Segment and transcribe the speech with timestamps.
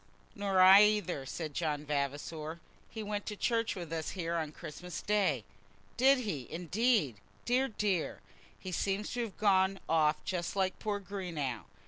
[0.33, 2.59] "Nor I, either," said John Vavasor.
[2.89, 5.43] "He went to church with us here on Christmas day."
[5.95, 7.17] "Did he, indeed?
[7.45, 8.19] Dear, dear!
[8.57, 11.65] He seems at last to have gone off just like poor Greenow."